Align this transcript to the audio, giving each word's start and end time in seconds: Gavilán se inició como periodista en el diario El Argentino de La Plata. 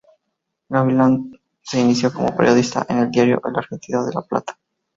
Gavilán 0.67 1.39
se 1.61 1.79
inició 1.79 2.11
como 2.11 2.35
periodista 2.35 2.83
en 2.89 2.97
el 2.97 3.11
diario 3.11 3.39
El 3.47 3.55
Argentino 3.55 4.03
de 4.03 4.11
La 4.15 4.23
Plata. 4.23 4.57